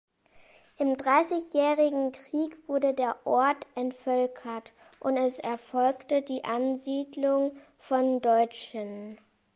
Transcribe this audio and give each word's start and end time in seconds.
Im 0.79 0.97
Dreißigjährigen 0.97 2.11
Krieg 2.11 2.67
wurde 2.67 2.95
der 2.95 3.17
Ort 3.27 3.67
entvölkert, 3.75 4.73
und 4.99 5.15
es 5.15 5.37
erfolgte 5.37 6.23
die 6.23 6.43
Ansiedlung 6.43 7.55
von 7.77 8.19
Deutschen. 8.19 9.19